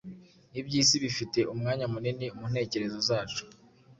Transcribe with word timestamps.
Iby’isi 0.59 0.95
bifite 1.03 1.39
umwanya 1.53 1.85
munini 1.93 2.27
mu 2.37 2.45
ntekerezo 2.51 2.97
zacu 3.09 3.43